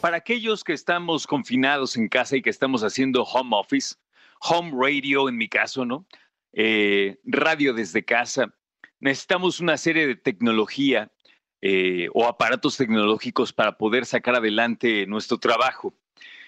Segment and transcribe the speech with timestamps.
[0.00, 3.96] Para aquellos que estamos confinados en casa y que estamos haciendo home office,
[4.42, 6.06] home radio en mi caso, ¿no?
[6.52, 8.54] Eh, radio desde casa,
[9.00, 11.10] necesitamos una serie de tecnología
[11.62, 15.92] eh, o aparatos tecnológicos para poder sacar adelante nuestro trabajo.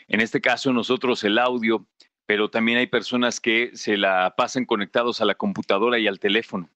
[0.07, 1.89] En este caso, nosotros el audio,
[2.25, 6.71] pero también hay personas que se la pasan conectados a la computadora y al teléfono.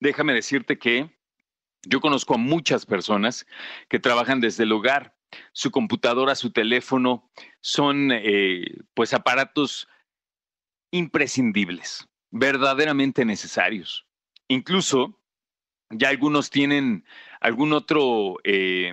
[0.00, 1.10] Déjame decirte que
[1.82, 3.46] yo conozco a muchas personas
[3.88, 5.16] que trabajan desde el hogar.
[5.52, 7.30] Su computadora, su teléfono
[7.60, 9.88] son eh, pues aparatos
[10.90, 14.06] imprescindibles, verdaderamente necesarios.
[14.48, 15.20] Incluso
[15.90, 17.04] ya algunos tienen
[17.40, 18.92] algún otro eh,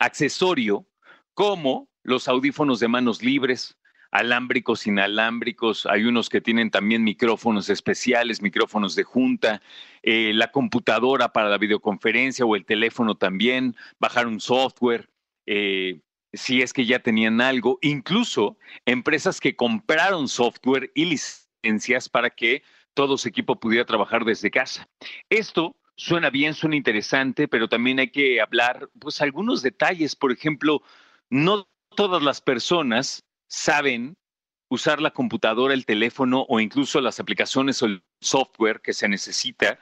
[0.00, 0.86] accesorio
[1.34, 3.78] como los audífonos de manos libres,
[4.10, 9.62] alámbricos, inalámbricos, hay unos que tienen también micrófonos especiales, micrófonos de junta,
[10.02, 15.08] eh, la computadora para la videoconferencia o el teléfono también, bajar un software,
[15.46, 16.00] eh,
[16.32, 22.62] si es que ya tenían algo, incluso empresas que compraron software y licencias para que
[22.94, 24.88] todo su equipo pudiera trabajar desde casa.
[25.30, 30.16] Esto suena bien, suena interesante, pero también hay que hablar, pues, algunos detalles.
[30.16, 30.82] Por ejemplo,
[31.30, 34.16] no todas las personas saben
[34.70, 39.78] usar la computadora, el teléfono o incluso las aplicaciones o el software que se necesita.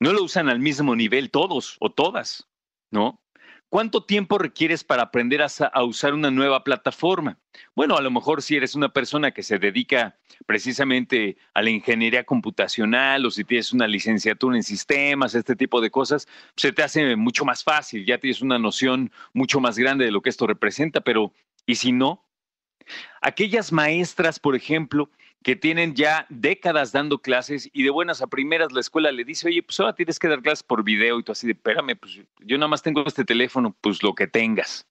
[0.00, 2.48] No lo usan al mismo nivel todos o todas,
[2.90, 3.22] ¿no?
[3.70, 7.38] ¿Cuánto tiempo requieres para aprender a, usar una nueva plataforma?
[7.76, 12.24] Bueno, a lo mejor si eres una persona que se dedica precisamente a la ingeniería
[12.24, 17.14] computacional o si tienes una licenciatura en sistemas, este tipo de cosas, se te hace
[17.14, 21.02] mucho más fácil, ya tienes una noción mucho más grande de lo que esto representa,
[21.02, 21.32] pero
[21.64, 22.26] ¿y si no?
[23.20, 25.10] Aquellas maestras, por ejemplo,
[25.42, 29.48] que tienen ya décadas dando clases y de buenas a primeras la escuela le dice,
[29.48, 32.20] oye, pues ahora tienes que dar clases por video y tú así de, espérame, pues
[32.40, 34.86] yo nada más tengo este teléfono, pues lo que tengas.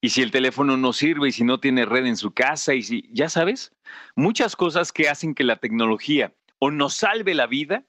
[0.00, 2.82] Y si el teléfono no sirve y si no tiene red en su casa y
[2.82, 3.72] si, ya sabes,
[4.16, 7.84] muchas cosas que hacen que la tecnología o nos salve la vida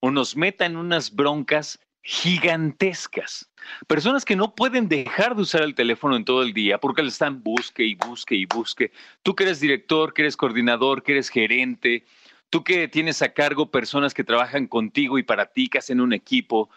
[0.00, 1.78] o nos meta en unas broncas
[2.10, 3.50] gigantescas.
[3.86, 7.10] Personas que no pueden dejar de usar el teléfono en todo el día porque le
[7.10, 8.92] están busque y busque y busque.
[9.22, 12.06] Tú que eres director, que eres coordinador, que eres gerente,
[12.48, 16.14] tú que tienes a cargo personas que trabajan contigo y para ti, que hacen un
[16.14, 16.70] equipo,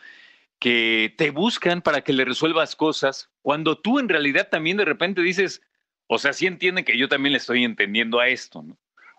[0.59, 5.21] que te buscan para que le resuelvas cosas, cuando tú en realidad también de repente
[5.21, 5.61] dices,
[6.07, 8.65] o sea, sí entienden que yo también le estoy entendiendo a esto.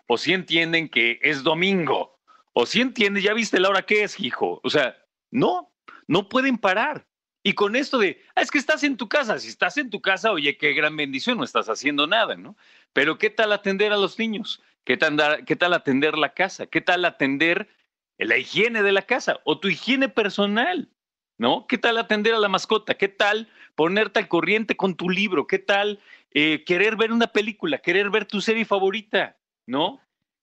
[0.05, 2.19] O sí entienden que es domingo,
[2.53, 4.61] o sí entienden, ya viste la hora que es, hijo.
[4.63, 4.95] O sea,
[5.31, 5.72] no,
[6.07, 7.07] no pueden parar.
[7.43, 10.01] Y con esto de, ah, es que estás en tu casa, si estás en tu
[10.01, 12.55] casa, oye, qué gran bendición, no estás haciendo nada, ¿no?
[12.93, 14.61] Pero ¿qué tal atender a los niños?
[14.85, 16.67] ¿Qué tal, atender la casa?
[16.67, 17.69] ¿Qué tal atender
[18.17, 20.89] la higiene de la casa o tu higiene personal?
[21.37, 21.65] ¿No?
[21.67, 22.93] ¿Qué tal atender a la mascota?
[22.93, 25.47] ¿Qué tal ponerte al corriente con tu libro?
[25.47, 25.99] ¿Qué tal
[26.31, 27.79] eh, querer ver una película?
[27.79, 29.37] ¿Querer ver tu serie favorita?
[29.65, 29.99] ¿No?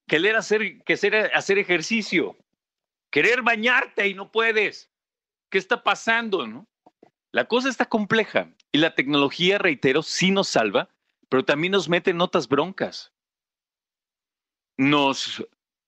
[0.07, 0.81] Querer hacer,
[1.33, 2.35] hacer ejercicio.
[3.09, 4.90] Querer bañarte y no puedes.
[5.51, 6.47] ¿Qué está pasando?
[6.47, 6.67] ¿no?
[7.31, 10.89] La cosa está compleja y la tecnología, reitero, sí nos salva,
[11.29, 13.13] pero también nos mete en otras broncas.
[14.77, 15.45] Nos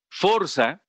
[0.09, 0.83] forza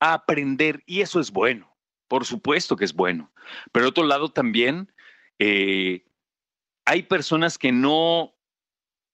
[0.00, 1.76] a aprender y eso es bueno.
[2.08, 3.32] Por supuesto que es bueno.
[3.72, 4.92] Pero otro lado también
[5.38, 6.06] eh,
[6.84, 8.34] hay personas que no,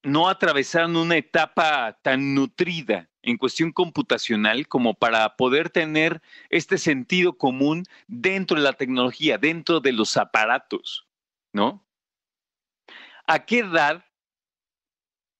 [0.02, 7.36] no atravesaron una etapa tan nutrida en cuestión computacional como para poder tener este sentido
[7.36, 11.06] común dentro de la tecnología, dentro de los aparatos,
[11.52, 11.86] ¿no?
[13.26, 14.04] ¿A qué edad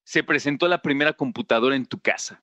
[0.05, 2.43] se presentó la primera computadora en tu casa?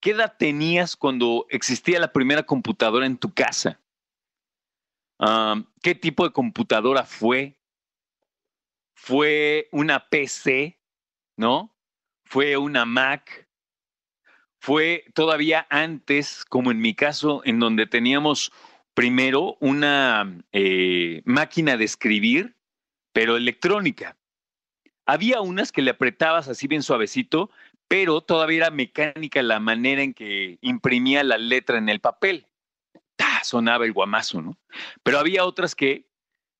[0.00, 3.80] ¿Qué edad tenías cuando existía la primera computadora en tu casa?
[5.80, 7.58] ¿Qué tipo de computadora fue?
[8.94, 10.78] ¿Fue una PC?
[11.36, 11.74] ¿No?
[12.24, 13.43] ¿Fue una Mac?
[14.64, 18.50] Fue todavía antes, como en mi caso, en donde teníamos
[18.94, 22.56] primero una eh, máquina de escribir,
[23.12, 24.16] pero electrónica.
[25.04, 27.50] Había unas que le apretabas así bien suavecito,
[27.88, 32.46] pero todavía era mecánica la manera en que imprimía la letra en el papel.
[33.42, 34.56] Sonaba el guamazo, ¿no?
[35.02, 36.08] Pero había otras que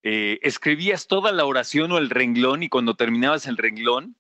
[0.03, 4.19] eh, escribías toda la oración o el renglón y cuando terminabas el renglón,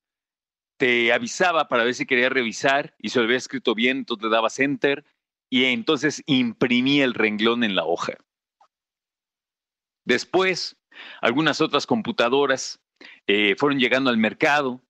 [0.85, 4.29] te avisaba para ver si quería revisar y se lo había escrito bien, entonces le
[4.29, 5.07] dabas enter
[5.49, 8.19] y entonces imprimía el renglón en la hoja.
[10.05, 10.77] Después,
[11.23, 12.83] algunas otras computadoras
[13.27, 14.83] eh, fueron llegando al mercado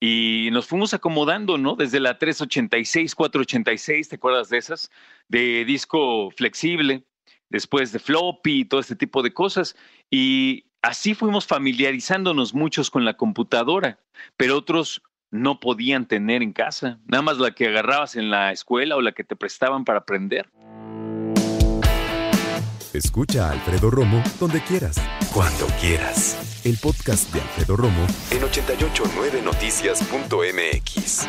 [0.00, 1.76] y nos fuimos acomodando, ¿no?
[1.76, 4.90] Desde la 386, 486, ¿te acuerdas de esas?
[5.28, 7.04] De disco flexible,
[7.50, 9.76] después de floppy y todo este tipo de cosas.
[10.10, 14.00] Y así fuimos familiarizándonos muchos con la computadora,
[14.38, 18.96] pero otros no podían tener en casa, nada más la que agarrabas en la escuela
[18.96, 20.50] o la que te prestaban para aprender.
[22.92, 24.96] Escucha a Alfredo Romo donde quieras,
[25.34, 26.62] cuando quieras.
[26.64, 31.26] El podcast de Alfredo Romo en 889noticias.mx.